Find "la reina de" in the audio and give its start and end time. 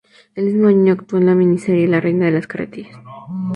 1.87-2.31